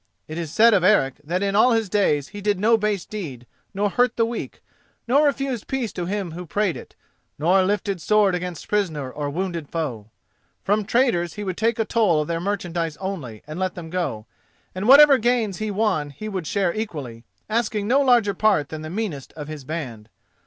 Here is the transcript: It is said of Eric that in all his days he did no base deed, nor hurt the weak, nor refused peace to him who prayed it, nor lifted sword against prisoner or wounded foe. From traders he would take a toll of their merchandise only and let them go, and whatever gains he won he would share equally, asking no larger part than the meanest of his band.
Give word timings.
It 0.27 0.39
is 0.39 0.51
said 0.51 0.73
of 0.73 0.83
Eric 0.83 1.17
that 1.23 1.43
in 1.43 1.55
all 1.55 1.73
his 1.73 1.87
days 1.87 2.29
he 2.29 2.41
did 2.41 2.59
no 2.59 2.75
base 2.75 3.05
deed, 3.05 3.45
nor 3.71 3.87
hurt 3.87 4.15
the 4.17 4.25
weak, 4.25 4.63
nor 5.07 5.27
refused 5.27 5.67
peace 5.67 5.93
to 5.93 6.07
him 6.07 6.31
who 6.31 6.47
prayed 6.47 6.75
it, 6.75 6.95
nor 7.37 7.61
lifted 7.61 8.01
sword 8.01 8.33
against 8.33 8.67
prisoner 8.67 9.11
or 9.11 9.29
wounded 9.29 9.69
foe. 9.69 10.09
From 10.63 10.85
traders 10.85 11.35
he 11.35 11.43
would 11.43 11.55
take 11.55 11.77
a 11.77 11.85
toll 11.85 12.19
of 12.23 12.27
their 12.27 12.41
merchandise 12.41 12.97
only 12.97 13.43
and 13.45 13.59
let 13.59 13.75
them 13.75 13.91
go, 13.91 14.25
and 14.73 14.87
whatever 14.87 15.19
gains 15.19 15.57
he 15.59 15.69
won 15.69 16.09
he 16.09 16.27
would 16.27 16.47
share 16.47 16.73
equally, 16.73 17.23
asking 17.47 17.87
no 17.87 18.01
larger 18.01 18.33
part 18.33 18.69
than 18.69 18.81
the 18.81 18.89
meanest 18.89 19.31
of 19.33 19.49
his 19.49 19.63
band. 19.63 20.09